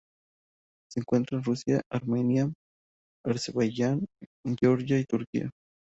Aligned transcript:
Se 0.91 0.99
encuentra 0.99 1.37
en 1.37 1.43
Rusia, 1.43 1.81
Armenia, 1.91 2.51
Azerbaiyán, 3.23 4.07
Georgia 4.59 4.97
y 4.97 5.05
Turquía. 5.05 5.51